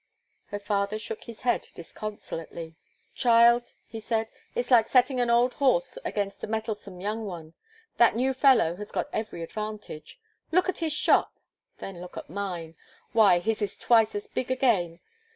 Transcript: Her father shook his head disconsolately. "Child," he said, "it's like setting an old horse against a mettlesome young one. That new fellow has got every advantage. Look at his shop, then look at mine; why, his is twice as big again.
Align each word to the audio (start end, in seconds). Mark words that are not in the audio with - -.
Her 0.45 0.57
father 0.57 0.97
shook 0.97 1.25
his 1.25 1.41
head 1.41 1.67
disconsolately. 1.75 2.75
"Child," 3.13 3.71
he 3.85 3.99
said, 3.99 4.29
"it's 4.55 4.71
like 4.71 4.87
setting 4.89 5.19
an 5.21 5.29
old 5.29 5.53
horse 5.53 5.95
against 6.03 6.43
a 6.43 6.47
mettlesome 6.47 6.99
young 6.99 7.23
one. 7.27 7.53
That 7.97 8.15
new 8.15 8.33
fellow 8.33 8.75
has 8.77 8.91
got 8.91 9.09
every 9.13 9.43
advantage. 9.43 10.19
Look 10.51 10.67
at 10.67 10.79
his 10.79 10.91
shop, 10.93 11.35
then 11.77 12.01
look 12.01 12.17
at 12.17 12.31
mine; 12.31 12.75
why, 13.13 13.37
his 13.37 13.61
is 13.61 13.77
twice 13.77 14.15
as 14.15 14.25
big 14.25 14.49
again. 14.49 15.01